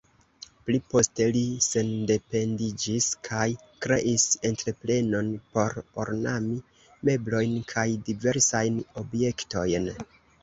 Pli 0.67 0.77
poste 0.91 1.25
li 1.33 1.41
sendependiĝis 1.65 3.09
kaj 3.27 3.43
kreis 3.85 4.25
entreprenon 4.49 5.29
por 5.57 5.77
ornami 6.05 6.57
meblojn 7.11 7.55
kaj 7.75 7.85
diversajn 8.11 8.81
objektojn. 9.03 9.87